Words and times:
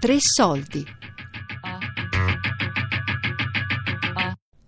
Tre 0.00 0.16
soldi. 0.20 0.86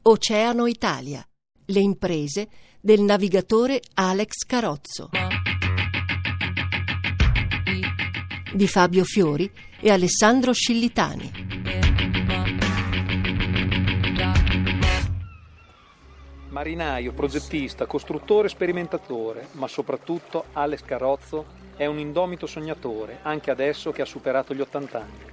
Oceano 0.02 0.66
Italia. 0.66 1.24
Le 1.66 1.78
imprese 1.78 2.48
del 2.80 3.00
navigatore 3.02 3.80
Alex 3.94 4.44
Carozzo. 4.44 5.10
Di 8.52 8.66
Fabio 8.66 9.04
Fiori 9.04 9.48
e 9.78 9.92
Alessandro 9.92 10.52
Scillitani. 10.52 11.49
Marinaio, 16.50 17.12
progettista, 17.12 17.86
costruttore, 17.86 18.48
sperimentatore, 18.48 19.48
ma 19.52 19.68
soprattutto 19.68 20.46
Alex 20.54 20.82
Carozzo 20.82 21.46
è 21.76 21.86
un 21.86 22.00
indomito 22.00 22.46
sognatore, 22.46 23.20
anche 23.22 23.52
adesso 23.52 23.92
che 23.92 24.02
ha 24.02 24.06
superato 24.06 24.52
gli 24.52 24.60
80 24.60 24.98
anni. 24.98 25.32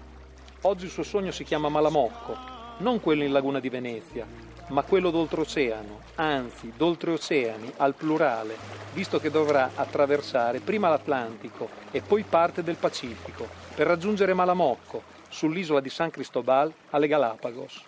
Oggi 0.61 0.85
il 0.85 0.91
suo 0.91 1.01
sogno 1.01 1.31
si 1.31 1.43
chiama 1.43 1.69
Malamocco, 1.69 2.37
non 2.79 3.01
quello 3.01 3.23
in 3.23 3.31
Laguna 3.31 3.59
di 3.59 3.69
Venezia, 3.69 4.27
ma 4.67 4.83
quello 4.83 5.09
d'oltreoceano, 5.09 6.01
anzi 6.15 6.71
d'oltreoceani 6.77 7.73
al 7.77 7.95
plurale, 7.95 8.55
visto 8.93 9.19
che 9.19 9.31
dovrà 9.31 9.71
attraversare 9.73 10.59
prima 10.59 10.87
l'Atlantico 10.87 11.67
e 11.89 12.01
poi 12.01 12.23
parte 12.29 12.61
del 12.61 12.75
Pacifico 12.75 13.47
per 13.73 13.87
raggiungere 13.87 14.35
Malamocco, 14.35 15.01
sull'isola 15.29 15.79
di 15.79 15.89
San 15.89 16.11
Cristobal 16.11 16.71
alle 16.91 17.07
Galapagos. 17.07 17.83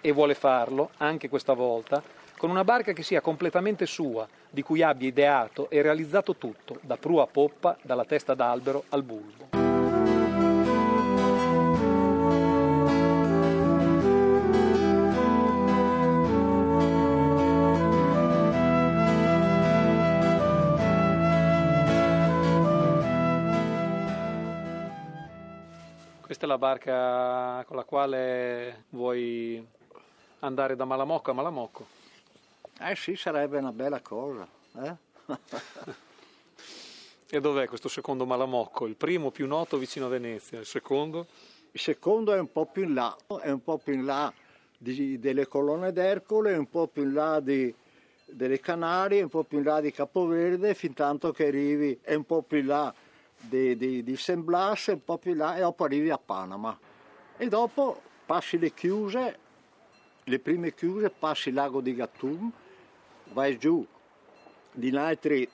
E 0.00 0.10
vuole 0.10 0.34
farlo, 0.34 0.90
anche 0.98 1.28
questa 1.28 1.52
volta, 1.52 2.02
con 2.38 2.50
una 2.50 2.64
barca 2.64 2.92
che 2.92 3.02
sia 3.02 3.20
completamente 3.20 3.86
sua, 3.86 4.28
di 4.50 4.62
cui 4.62 4.82
abbia 4.82 5.08
ideato 5.08 5.70
e 5.70 5.80
realizzato 5.80 6.36
tutto, 6.36 6.78
da 6.82 6.96
prua 6.96 7.22
a 7.22 7.26
poppa, 7.26 7.78
dalla 7.82 8.04
testa 8.04 8.34
d'albero 8.34 8.84
al 8.90 9.02
bulbo. 9.02 9.64
Questa 26.20 26.44
è 26.44 26.48
la 26.48 26.58
barca 26.58 27.64
con 27.66 27.76
la 27.76 27.84
quale 27.84 28.84
vuoi 28.90 29.64
andare 30.40 30.76
da 30.76 30.84
Malamocco 30.84 31.30
a 31.30 31.34
Malamocco. 31.34 32.05
Eh 32.78 32.94
sì, 32.94 33.16
sarebbe 33.16 33.56
una 33.56 33.72
bella 33.72 34.00
cosa. 34.00 34.46
Eh? 34.82 34.94
e 37.30 37.40
dov'è 37.40 37.66
questo 37.66 37.88
secondo 37.88 38.26
Malamocco? 38.26 38.86
Il 38.86 38.96
primo 38.96 39.30
più 39.30 39.46
noto 39.46 39.78
vicino 39.78 40.06
a 40.06 40.08
Venezia, 40.10 40.58
il 40.58 40.66
secondo? 40.66 41.26
Il 41.70 41.80
secondo 41.80 42.34
è 42.34 42.38
un 42.38 42.52
po' 42.52 42.66
più 42.66 42.84
in 42.84 42.92
là, 42.92 43.16
è 43.40 43.50
un 43.50 43.62
po' 43.62 43.78
più 43.78 43.94
in 43.94 44.04
là 44.04 44.30
di, 44.76 45.18
delle 45.18 45.46
colonne 45.46 45.90
d'Ercole, 45.90 46.54
un 46.54 46.68
po' 46.68 46.86
più 46.86 47.04
in 47.04 47.14
là 47.14 47.40
di, 47.40 47.74
delle 48.26 48.60
Canarie, 48.60 49.22
un 49.22 49.30
po' 49.30 49.44
più 49.44 49.56
in 49.56 49.64
là 49.64 49.80
di 49.80 49.90
Capoverde, 49.90 50.74
fin 50.74 50.92
tanto 50.92 51.32
che 51.32 51.46
arrivi, 51.46 51.98
è 52.02 52.12
un 52.12 52.24
po' 52.24 52.42
più 52.42 52.58
in 52.58 52.66
là 52.66 52.94
di, 53.40 53.74
di, 53.78 54.04
di 54.04 54.16
San 54.16 54.44
Blas, 54.44 54.88
un 54.88 55.02
po' 55.02 55.16
più 55.16 55.30
in 55.30 55.38
là 55.38 55.56
e 55.56 55.60
dopo 55.60 55.84
arrivi 55.84 56.10
a 56.10 56.18
Panama. 56.18 56.78
E 57.38 57.48
dopo 57.48 58.02
passi 58.26 58.58
le 58.58 58.74
chiuse, 58.74 59.38
le 60.24 60.38
prime 60.40 60.74
chiuse, 60.74 61.08
passi 61.08 61.48
il 61.48 61.54
lago 61.54 61.80
di 61.80 61.94
Gattum, 61.94 62.52
vai 63.32 63.58
giù 63.58 63.84
di 64.72 64.96
altri 64.96 65.48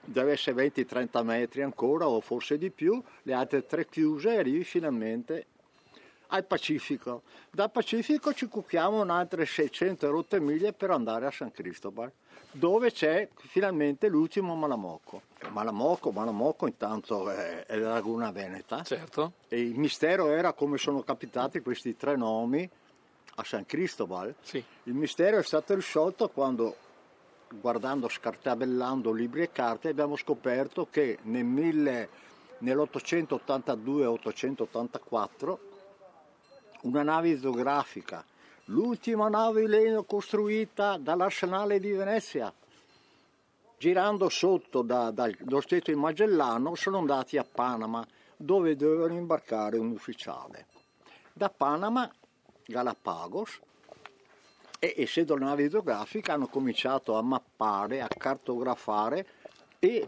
deve 0.00 0.32
essere 0.32 0.70
20-30 0.70 1.22
metri 1.22 1.62
ancora 1.62 2.08
o 2.08 2.20
forse 2.20 2.58
di 2.58 2.70
più, 2.70 3.00
le 3.22 3.32
altre 3.32 3.66
tre 3.66 3.86
chiuse 3.86 4.34
e 4.34 4.38
arrivi 4.38 4.64
finalmente 4.64 5.46
al 6.28 6.44
Pacifico. 6.44 7.22
Dal 7.50 7.70
Pacifico 7.70 8.32
ci 8.32 8.46
cucchiamo 8.46 9.00
un'altra 9.00 9.44
600 9.44 10.10
rotte 10.10 10.40
miglia 10.40 10.72
per 10.72 10.90
andare 10.90 11.26
a 11.26 11.30
San 11.30 11.52
Cristobal, 11.52 12.10
dove 12.50 12.90
c'è 12.90 13.28
finalmente 13.36 14.08
l'ultimo 14.08 14.54
Malamocco. 14.54 15.22
Malamocco, 15.50 16.10
Malamocco 16.10 16.66
intanto 16.66 17.30
è, 17.30 17.64
è 17.66 17.76
la 17.76 17.90
laguna 17.90 18.32
veneta. 18.32 18.82
Certo. 18.82 19.34
E 19.48 19.60
il 19.60 19.78
mistero 19.78 20.30
era 20.30 20.52
come 20.52 20.78
sono 20.78 21.02
capitati 21.02 21.60
questi 21.60 21.96
tre 21.96 22.16
nomi 22.16 22.68
a 23.36 23.44
San 23.44 23.66
Cristobal. 23.66 24.34
Sì. 24.40 24.62
Il 24.84 24.94
mistero 24.94 25.38
è 25.38 25.42
stato 25.42 25.74
risolto 25.74 26.28
quando, 26.28 26.76
guardando, 27.60 28.08
scartabellando 28.08 29.12
libri 29.12 29.42
e 29.42 29.52
carte, 29.52 29.88
abbiamo 29.88 30.16
scoperto 30.16 30.88
che 30.90 31.18
nel 31.22 31.44
1000, 31.44 32.08
nell'882-884 32.58 35.58
una 36.82 37.02
nave 37.02 37.30
idrografica, 37.30 38.22
l'ultima 38.66 39.28
nave 39.28 39.62
in 39.62 39.70
legno 39.70 40.04
costruita 40.04 40.98
dall'arsenale 40.98 41.80
di 41.80 41.90
Venezia, 41.92 42.52
girando 43.78 44.28
sotto 44.28 44.82
da, 44.82 45.10
dallo 45.10 45.60
stretto 45.60 45.90
di 45.90 45.96
Magellano, 45.96 46.74
sono 46.74 46.98
andati 46.98 47.38
a 47.38 47.44
Panama, 47.44 48.06
dove 48.36 48.76
dovevano 48.76 49.14
imbarcare 49.14 49.78
un 49.78 49.90
ufficiale. 49.90 50.66
Da 51.32 51.48
Panama 51.48 52.10
Galapagos 52.66 53.60
e 54.84 54.94
essendo 54.98 55.32
una 55.32 55.46
nave 55.46 55.62
idrografica 55.62 56.34
hanno 56.34 56.46
cominciato 56.46 57.16
a 57.16 57.22
mappare, 57.22 58.02
a 58.02 58.08
cartografare 58.08 59.26
e 59.78 60.04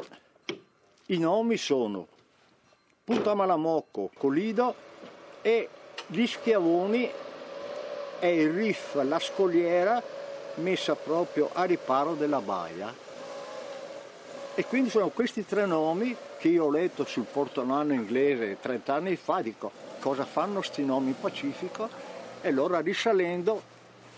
i 1.07 1.19
nomi 1.19 1.57
sono 1.57 2.07
Punta 3.03 3.33
Malamocco, 3.33 4.11
Colido 4.13 4.75
e 5.41 5.69
gli 6.09 6.27
schiavoni 6.27 7.11
è 8.19 8.27
il 8.27 8.51
riff, 8.51 8.97
la 9.03 9.19
scogliera 9.19 10.03
messa 10.57 10.95
proprio 10.95 11.49
a 11.55 11.65
riparo 11.65 12.15
della 12.15 12.41
baia. 12.41 12.93
E 14.55 14.65
quindi 14.67 14.91
sono 14.91 15.09
questi 15.09 15.47
tre 15.47 15.65
nomi 15.65 16.15
che 16.39 16.49
io 16.49 16.65
ho 16.65 16.71
letto 16.71 17.07
sul 17.07 17.25
portonano 17.25 17.95
inglese 17.95 18.59
30 18.61 18.93
anni 18.93 19.17
fa, 19.17 19.41
dico 19.41 19.71
cosa 20.01 20.27
fanno 20.27 20.59
questi 20.59 20.85
nomi 20.85 21.09
in 21.09 21.19
Pacifico 21.19 21.89
e 22.43 22.49
allora 22.49 22.81
risalendo 22.81 23.75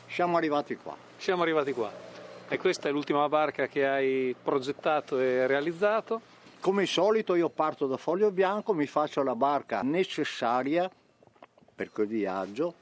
siamo 0.08 0.36
arrivati 0.36 0.76
qua. 0.76 0.96
Siamo 1.16 1.42
arrivati 1.42 1.72
qua. 1.72 1.90
E 2.48 2.58
questa 2.58 2.88
è 2.88 2.92
l'ultima 2.92 3.28
barca 3.28 3.66
che 3.66 3.86
hai 3.86 4.34
progettato 4.42 5.18
e 5.18 5.46
realizzato? 5.46 6.20
Come 6.60 6.82
al 6.82 6.88
solito 6.88 7.34
io 7.34 7.48
parto 7.50 7.86
da 7.86 7.96
foglio 7.96 8.30
bianco, 8.30 8.72
mi 8.72 8.86
faccio 8.86 9.22
la 9.22 9.36
barca 9.36 9.82
necessaria 9.82 10.90
per 11.74 11.92
quel 11.92 12.08
viaggio 12.08 12.74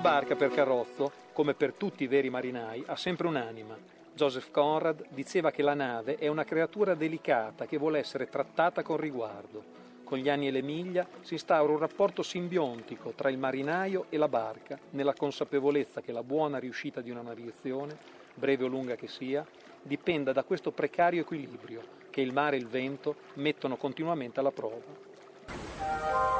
Una 0.00 0.12
barca 0.12 0.34
per 0.34 0.50
carrozzo, 0.50 1.12
come 1.34 1.52
per 1.52 1.74
tutti 1.74 2.04
i 2.04 2.06
veri 2.06 2.30
marinai, 2.30 2.82
ha 2.86 2.96
sempre 2.96 3.26
un'anima. 3.26 3.76
Joseph 4.14 4.50
Conrad 4.50 5.04
diceva 5.10 5.50
che 5.50 5.60
la 5.60 5.74
nave 5.74 6.16
è 6.16 6.26
una 6.26 6.44
creatura 6.44 6.94
delicata 6.94 7.66
che 7.66 7.76
vuole 7.76 7.98
essere 7.98 8.30
trattata 8.30 8.82
con 8.82 8.96
riguardo. 8.96 9.62
Con 10.02 10.16
gli 10.16 10.30
anni 10.30 10.48
e 10.48 10.52
le 10.52 10.62
miglia 10.62 11.06
si 11.20 11.34
instaura 11.34 11.72
un 11.72 11.78
rapporto 11.78 12.22
simbiontico 12.22 13.12
tra 13.14 13.28
il 13.28 13.36
marinaio 13.36 14.06
e 14.08 14.16
la 14.16 14.28
barca, 14.28 14.78
nella 14.92 15.12
consapevolezza 15.12 16.00
che 16.00 16.12
la 16.12 16.22
buona 16.22 16.56
riuscita 16.56 17.02
di 17.02 17.10
una 17.10 17.20
navigazione, 17.20 17.94
breve 18.32 18.64
o 18.64 18.68
lunga 18.68 18.94
che 18.94 19.06
sia, 19.06 19.46
dipenda 19.82 20.32
da 20.32 20.44
questo 20.44 20.70
precario 20.70 21.20
equilibrio 21.20 21.82
che 22.08 22.22
il 22.22 22.32
mare 22.32 22.56
e 22.56 22.60
il 22.60 22.68
vento 22.68 23.16
mettono 23.34 23.76
continuamente 23.76 24.40
alla 24.40 24.50
prova. 24.50 26.39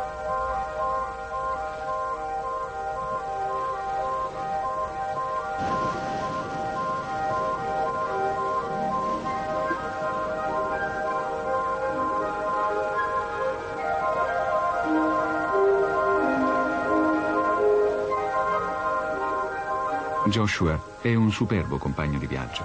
Joshua 20.30 20.80
è 21.02 21.12
un 21.14 21.30
superbo 21.32 21.76
compagno 21.76 22.18
di 22.18 22.26
viaggio. 22.26 22.64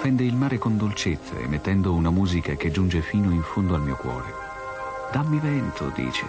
Fende 0.00 0.24
il 0.24 0.34
mare 0.34 0.58
con 0.58 0.76
dolcezza, 0.76 1.38
emettendo 1.38 1.92
una 1.92 2.10
musica 2.10 2.54
che 2.54 2.70
giunge 2.70 3.00
fino 3.00 3.30
in 3.30 3.42
fondo 3.42 3.74
al 3.74 3.80
mio 3.80 3.94
cuore. 3.94 4.34
Dammi 5.12 5.38
vento, 5.38 5.90
dice, 5.94 6.26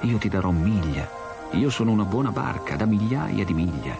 io 0.00 0.16
ti 0.16 0.28
darò 0.28 0.50
miglia, 0.50 1.22
Io 1.52 1.70
sono 1.70 1.92
una 1.92 2.04
buona 2.04 2.30
barca 2.30 2.74
da 2.74 2.84
migliaia 2.84 3.44
di 3.44 3.54
miglia. 3.54 3.96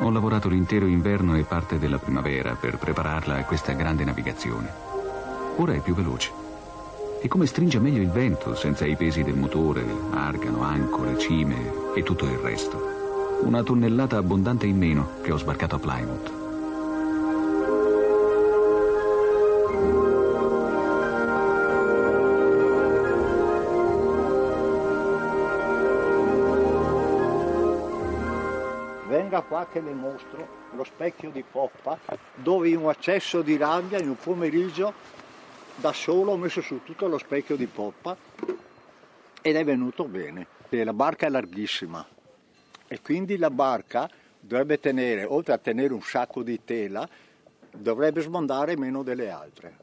Ho 0.00 0.10
lavorato 0.10 0.48
l'intero 0.48 0.86
inverno 0.86 1.36
e 1.36 1.44
parte 1.44 1.78
della 1.78 1.98
primavera 1.98 2.54
per 2.54 2.76
prepararla 2.76 3.36
a 3.36 3.44
questa 3.44 3.72
grande 3.72 4.04
navigazione. 4.04 4.70
Ora 5.56 5.72
è 5.72 5.80
più 5.80 5.94
veloce. 5.94 6.30
E 7.22 7.28
come 7.28 7.46
stringe 7.46 7.78
meglio 7.78 8.02
il 8.02 8.10
vento 8.10 8.54
senza 8.54 8.84
i 8.84 8.96
pesi 8.96 9.22
del 9.22 9.36
motore, 9.36 9.86
argano, 10.10 10.62
ancore, 10.62 11.16
cime 11.16 11.72
e 11.94 12.02
tutto 12.02 12.26
il 12.26 12.36
resto. 12.36 13.03
Una 13.44 13.62
tonnellata 13.62 14.16
abbondante 14.16 14.66
in 14.66 14.78
meno 14.78 15.20
che 15.22 15.30
ho 15.30 15.36
sbarcato 15.36 15.76
a 15.76 15.78
Plymouth. 15.78 16.42
venga 29.06 29.42
qua 29.42 29.66
che 29.70 29.80
le 29.80 29.92
mostro 29.92 30.46
lo 30.72 30.84
specchio 30.84 31.30
di 31.30 31.44
poppa 31.48 31.98
dove 32.34 32.68
in 32.68 32.78
un 32.78 32.88
accesso 32.88 33.42
di 33.42 33.56
rabbia 33.56 33.98
in 33.98 34.08
un 34.08 34.16
pomeriggio 34.16 34.92
da 35.76 35.92
solo 35.92 36.32
ho 36.32 36.36
messo 36.36 36.60
su 36.60 36.82
tutto 36.84 37.08
lo 37.08 37.18
specchio 37.18 37.56
di 37.56 37.66
poppa 37.66 38.16
ed 39.40 39.56
è 39.56 39.64
venuto 39.64 40.04
bene. 40.04 40.46
La 40.70 40.92
barca 40.92 41.26
è 41.26 41.28
larghissima 41.30 42.04
e 42.94 43.00
quindi 43.02 43.36
la 43.38 43.50
barca 43.50 44.08
dovrebbe 44.38 44.78
tenere, 44.78 45.24
oltre 45.24 45.52
a 45.52 45.58
tenere 45.58 45.92
un 45.92 46.00
sacco 46.00 46.44
di 46.44 46.60
tela, 46.64 47.08
dovrebbe 47.76 48.20
sbandare 48.20 48.76
meno 48.76 49.02
delle 49.02 49.30
altre. 49.30 49.76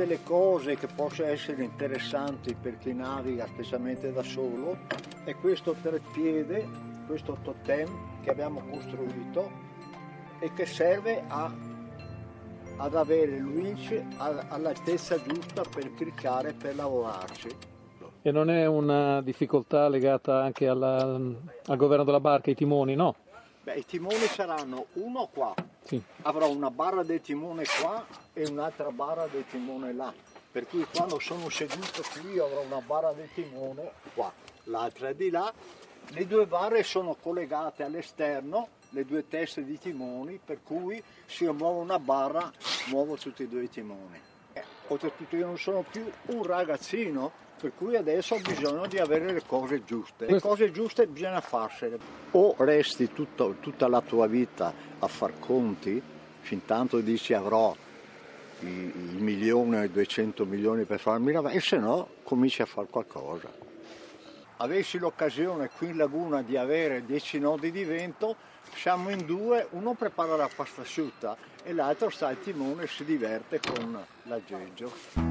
Delle 0.00 0.22
cose 0.22 0.76
che 0.76 0.86
possono 0.86 1.28
essere 1.28 1.62
interessanti 1.62 2.54
per 2.54 2.78
chi 2.78 2.94
naviga 2.94 3.46
specialmente 3.46 4.10
da 4.10 4.22
solo 4.22 4.78
è 5.24 5.34
questo 5.34 5.76
treppiede, 5.82 6.66
questo 7.06 7.36
totem 7.42 8.22
che 8.22 8.30
abbiamo 8.30 8.62
costruito 8.70 9.50
e 10.38 10.54
che 10.54 10.64
serve 10.64 11.22
a, 11.28 11.52
ad 12.78 12.94
avere 12.94 13.36
il 13.36 13.44
winch 13.44 14.02
all'altezza 14.16 15.22
giusta 15.22 15.64
per 15.70 15.92
cliccare 15.92 16.54
per 16.54 16.76
lavorarci. 16.76 17.48
E 18.22 18.30
non 18.30 18.48
è 18.48 18.64
una 18.64 19.20
difficoltà 19.20 19.86
legata 19.88 20.42
anche 20.42 20.66
alla, 20.66 20.96
al 21.02 21.76
governo 21.76 22.04
della 22.04 22.20
barca, 22.20 22.50
i 22.50 22.54
timoni, 22.54 22.94
no? 22.94 23.16
Beh, 23.64 23.74
i 23.74 23.84
timoni 23.84 24.14
saranno 24.14 24.86
uno 24.94 25.28
qua, 25.30 25.54
Sì. 25.82 26.00
avrò 26.22 26.48
una 26.50 26.70
barra 26.70 27.02
del 27.02 27.20
timone 27.20 27.64
qua 27.80 28.06
e 28.32 28.46
un'altra 28.46 28.90
barra 28.90 29.26
del 29.26 29.44
timone 29.46 29.92
là. 29.92 30.12
Per 30.52 30.66
cui 30.66 30.84
quando 30.92 31.18
sono 31.18 31.48
seduto 31.48 32.02
qui 32.12 32.38
avrò 32.38 32.62
una 32.62 32.80
barra 32.80 33.12
del 33.12 33.28
timone 33.32 33.92
qua, 34.14 34.32
l'altra 34.64 35.08
è 35.08 35.14
di 35.14 35.30
là. 35.30 35.52
Le 36.08 36.26
due 36.26 36.46
barre 36.46 36.82
sono 36.82 37.14
collegate 37.14 37.84
all'esterno, 37.84 38.68
le 38.90 39.04
due 39.04 39.28
teste 39.28 39.64
di 39.64 39.78
timoni, 39.78 40.40
per 40.44 40.62
cui 40.62 41.02
se 41.26 41.44
io 41.44 41.54
muovo 41.54 41.78
una 41.78 42.00
barra 42.00 42.50
muovo 42.88 43.16
tutti 43.16 43.44
e 43.44 43.48
due 43.48 43.64
i 43.64 43.68
timoni. 43.68 44.20
Eh, 44.52 44.64
oltretutto 44.88 45.36
io 45.36 45.46
non 45.46 45.58
sono 45.58 45.84
più 45.88 46.10
un 46.26 46.42
ragazzino, 46.42 47.30
per 47.60 47.72
cui 47.76 47.94
adesso 47.96 48.34
ho 48.36 48.40
bisogno 48.40 48.86
di 48.86 48.98
avere 48.98 49.32
le 49.32 49.42
cose 49.46 49.84
giuste. 49.84 50.26
Le 50.26 50.40
cose 50.40 50.70
giuste 50.72 51.06
bisogna 51.06 51.40
farsele. 51.40 51.98
O 52.32 52.54
resti 52.58 53.12
tutto- 53.12 53.56
tutta 53.60 53.86
la 53.88 54.00
tua 54.00 54.26
vita 54.26 54.72
a 54.98 55.06
far 55.06 55.32
conti, 55.38 56.00
fin 56.40 56.64
tanto 56.64 57.00
dici 57.00 57.34
avrò 57.34 57.76
i- 58.60 58.66
il 58.66 59.16
milione 59.22 59.84
i 59.84 59.90
200 59.90 60.44
milioni 60.46 60.84
per 60.84 61.00
farmi 61.00 61.32
la 61.32 61.50
e 61.50 61.60
se 61.60 61.76
no 61.78 62.08
cominci 62.22 62.62
a 62.62 62.66
fare 62.66 62.86
qualcosa. 62.88 63.50
Avessi 64.58 64.98
l'occasione 64.98 65.70
qui 65.76 65.88
in 65.88 65.96
laguna 65.96 66.42
di 66.42 66.56
avere 66.56 67.04
10 67.06 67.38
nodi 67.38 67.70
di 67.70 67.84
vento, 67.84 68.36
siamo 68.74 69.08
in 69.10 69.24
due, 69.24 69.66
uno 69.70 69.94
prepara 69.94 70.36
la 70.36 70.50
pasta 70.54 70.82
asciutta 70.82 71.36
e 71.62 71.72
l'altro 71.72 72.10
sta 72.10 72.28
al 72.28 72.38
timone 72.40 72.82
e 72.82 72.86
si 72.86 73.04
diverte 73.04 73.58
con 73.60 73.98
l'aggeggio. 74.24 75.29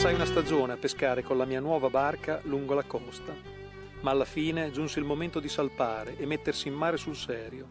Passai 0.00 0.14
una 0.14 0.24
stagione 0.24 0.72
a 0.72 0.76
pescare 0.78 1.22
con 1.22 1.36
la 1.36 1.44
mia 1.44 1.60
nuova 1.60 1.90
barca 1.90 2.40
lungo 2.44 2.72
la 2.72 2.84
costa, 2.84 3.34
ma 4.00 4.10
alla 4.10 4.24
fine 4.24 4.70
giunse 4.70 4.98
il 4.98 5.04
momento 5.04 5.40
di 5.40 5.48
salpare 5.50 6.16
e 6.16 6.24
mettersi 6.24 6.68
in 6.68 6.74
mare 6.74 6.96
sul 6.96 7.14
serio. 7.14 7.66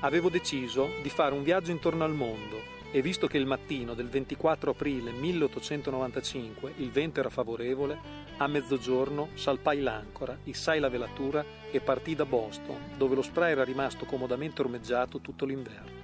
Avevo 0.00 0.30
deciso 0.30 0.88
di 1.02 1.10
fare 1.10 1.34
un 1.34 1.42
viaggio 1.42 1.72
intorno 1.72 2.02
al 2.02 2.14
mondo 2.14 2.56
e 2.90 3.02
visto 3.02 3.26
che 3.26 3.36
il 3.36 3.44
mattino 3.44 3.92
del 3.92 4.08
24 4.08 4.70
aprile 4.70 5.10
1895 5.10 6.72
il 6.76 6.90
vento 6.90 7.20
era 7.20 7.28
favorevole, 7.28 7.98
a 8.38 8.46
mezzogiorno 8.46 9.28
salpai 9.34 9.82
l'ancora, 9.82 10.38
issai 10.44 10.80
la 10.80 10.88
velatura 10.88 11.44
e 11.70 11.80
partii 11.80 12.14
da 12.14 12.24
Boston, 12.24 12.92
dove 12.96 13.14
lo 13.14 13.20
spray 13.20 13.50
era 13.50 13.62
rimasto 13.62 14.06
comodamente 14.06 14.62
ormeggiato 14.62 15.20
tutto 15.20 15.44
l'inverno. 15.44 16.00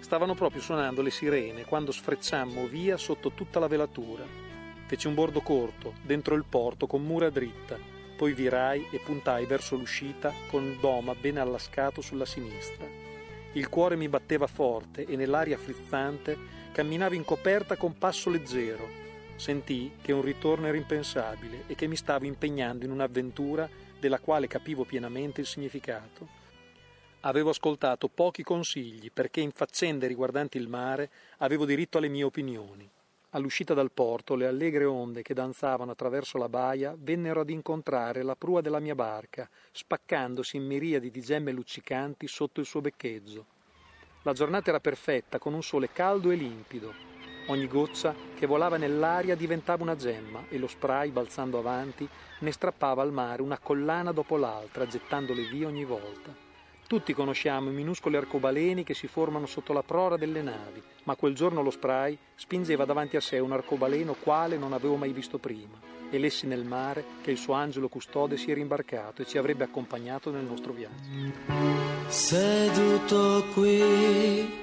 Stavano 0.00 0.34
proprio 0.34 0.60
suonando 0.60 1.00
le 1.00 1.10
sirene 1.10 1.64
quando 1.64 1.90
sfrecciammo 1.90 2.66
via 2.66 2.98
sotto 2.98 3.30
tutta 3.32 3.58
la 3.58 3.66
velatura. 3.66 4.50
Feci 4.92 5.06
un 5.06 5.14
bordo 5.14 5.40
corto, 5.40 5.94
dentro 6.02 6.34
il 6.34 6.44
porto, 6.46 6.86
con 6.86 7.02
mura 7.02 7.30
dritta, 7.30 7.78
poi 8.14 8.34
virai 8.34 8.88
e 8.90 8.98
puntai 8.98 9.46
verso 9.46 9.74
l'uscita 9.74 10.34
con 10.50 10.64
il 10.64 10.76
doma 10.80 11.14
ben 11.14 11.38
allascato 11.38 12.02
sulla 12.02 12.26
sinistra. 12.26 12.86
Il 13.54 13.70
cuore 13.70 13.96
mi 13.96 14.10
batteva 14.10 14.46
forte 14.46 15.06
e 15.06 15.16
nell'aria 15.16 15.56
frizzante 15.56 16.36
camminavo 16.72 17.14
in 17.14 17.24
coperta 17.24 17.78
con 17.78 17.96
passo 17.96 18.28
leggero. 18.28 18.86
Sentii 19.36 19.92
che 20.02 20.12
un 20.12 20.20
ritorno 20.20 20.66
era 20.66 20.76
impensabile 20.76 21.62
e 21.68 21.74
che 21.74 21.86
mi 21.86 21.96
stavo 21.96 22.26
impegnando 22.26 22.84
in 22.84 22.90
un'avventura 22.90 23.66
della 23.98 24.18
quale 24.18 24.46
capivo 24.46 24.84
pienamente 24.84 25.40
il 25.40 25.46
significato. 25.46 26.28
Avevo 27.20 27.48
ascoltato 27.48 28.08
pochi 28.08 28.42
consigli 28.42 29.10
perché 29.10 29.40
in 29.40 29.52
faccende 29.52 30.06
riguardanti 30.06 30.58
il 30.58 30.68
mare 30.68 31.08
avevo 31.38 31.64
diritto 31.64 31.96
alle 31.96 32.08
mie 32.08 32.24
opinioni. 32.24 32.90
All'uscita 33.34 33.72
dal 33.72 33.90
porto, 33.90 34.34
le 34.34 34.46
allegre 34.46 34.84
onde 34.84 35.22
che 35.22 35.32
danzavano 35.32 35.92
attraverso 35.92 36.36
la 36.36 36.50
baia 36.50 36.94
vennero 36.98 37.40
ad 37.40 37.48
incontrare 37.48 38.22
la 38.22 38.36
prua 38.36 38.60
della 38.60 38.78
mia 38.78 38.94
barca, 38.94 39.48
spaccandosi 39.70 40.58
in 40.58 40.66
miriadi 40.66 41.10
di 41.10 41.22
gemme 41.22 41.50
luccicanti 41.50 42.26
sotto 42.28 42.60
il 42.60 42.66
suo 42.66 42.82
beccheggio. 42.82 43.46
La 44.24 44.34
giornata 44.34 44.68
era 44.68 44.80
perfetta, 44.80 45.38
con 45.38 45.54
un 45.54 45.62
sole 45.62 45.90
caldo 45.92 46.30
e 46.30 46.34
limpido. 46.34 46.92
Ogni 47.46 47.66
goccia 47.68 48.14
che 48.34 48.44
volava 48.44 48.76
nell'aria 48.76 49.34
diventava 49.34 49.82
una 49.82 49.96
gemma 49.96 50.44
e 50.50 50.58
lo 50.58 50.68
spray, 50.68 51.10
balzando 51.10 51.58
avanti, 51.58 52.06
ne 52.40 52.52
strappava 52.52 53.00
al 53.00 53.12
mare 53.12 53.40
una 53.40 53.58
collana 53.58 54.12
dopo 54.12 54.36
l'altra, 54.36 54.86
gettandole 54.86 55.48
via 55.48 55.68
ogni 55.68 55.84
volta. 55.84 56.51
Tutti 56.92 57.14
conosciamo 57.14 57.70
i 57.70 57.72
minuscoli 57.72 58.16
arcobaleni 58.16 58.84
che 58.84 58.92
si 58.92 59.06
formano 59.06 59.46
sotto 59.46 59.72
la 59.72 59.82
prora 59.82 60.18
delle 60.18 60.42
navi, 60.42 60.82
ma 61.04 61.16
quel 61.16 61.34
giorno 61.34 61.62
lo 61.62 61.70
spray 61.70 62.18
spingeva 62.34 62.84
davanti 62.84 63.16
a 63.16 63.20
sé 63.22 63.38
un 63.38 63.50
arcobaleno 63.50 64.12
quale 64.12 64.58
non 64.58 64.74
avevo 64.74 64.96
mai 64.96 65.14
visto 65.14 65.38
prima, 65.38 65.80
e 66.10 66.18
lessi 66.18 66.46
nel 66.46 66.66
mare 66.66 67.02
che 67.22 67.30
il 67.30 67.38
suo 67.38 67.54
angelo 67.54 67.88
custode 67.88 68.36
si 68.36 68.50
era 68.50 68.60
imbarcato 68.60 69.22
e 69.22 69.26
ci 69.26 69.38
avrebbe 69.38 69.64
accompagnato 69.64 70.30
nel 70.30 70.44
nostro 70.44 70.74
viaggio. 70.74 71.32
Seduto 72.08 73.46
qui, 73.54 74.60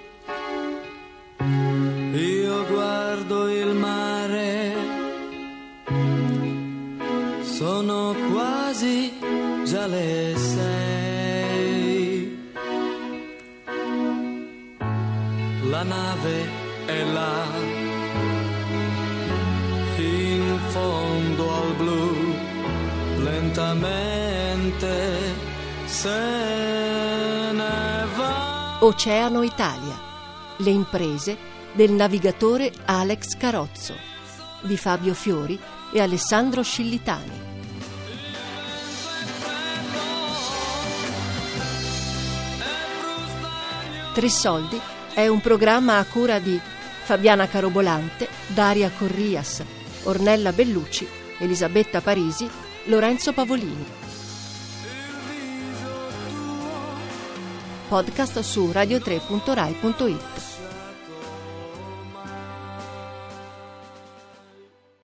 nave 16.20 16.50
è 16.86 17.04
là, 17.04 17.46
in 19.98 20.60
fondo 20.70 21.54
al 21.54 21.74
blu, 21.76 22.36
lentamente 23.24 25.18
se 25.86 26.10
ne 27.52 28.08
va. 28.16 28.78
Oceano 28.82 29.44
Italia, 29.44 30.00
le 30.58 30.70
imprese 30.70 31.38
del 31.74 31.92
navigatore 31.92 32.74
Alex 32.86 33.38
Carozzo, 33.38 33.94
di 34.62 34.78
Fabio 34.78 35.14
Fiori 35.14 35.60
e 35.94 36.02
Alessandro 36.02 36.64
Scillitani. 36.64 37.48
Tre 44.14 44.30
soldi 44.30 44.98
è 45.20 45.28
un 45.28 45.42
programma 45.42 45.98
a 45.98 46.06
cura 46.06 46.40
di 46.40 46.58
Fabiana 47.04 47.48
Carobolante, 47.48 48.30
Daria 48.48 48.90
Corrias, 48.98 49.62
Ornella 50.04 50.54
Bellucci, 50.54 51.08
Elisabetta 51.40 52.00
Parisi, 52.00 52.50
Lorenzo 52.86 53.34
Pavolini. 53.34 53.86
Podcast 57.90 58.40
su 58.40 58.70
radio3.rai.it. 58.72 60.49